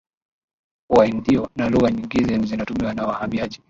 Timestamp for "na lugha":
1.55-1.91